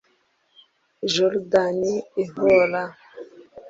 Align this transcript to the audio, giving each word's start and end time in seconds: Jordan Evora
Jordan 1.13 1.79
Evora 2.21 2.83